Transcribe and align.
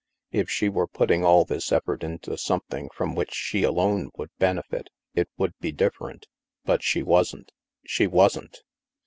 If 0.31 0.49
she 0.49 0.67
were 0.67 0.87
putting 0.87 1.23
all 1.23 1.45
this 1.45 1.71
effort 1.71 2.03
into 2.03 2.35
something 2.35 2.89
from 2.89 3.13
which 3.13 3.35
she 3.35 3.61
alone 3.61 4.09
would 4.17 4.31
benefit, 4.39 4.87
it 5.13 5.29
would 5.37 5.53
be 5.59 5.71
different 5.71 6.25
But 6.65 6.81
she 6.81 7.03
wasn't! 7.03 7.51
She 7.85 8.07
wasn't 8.07 8.63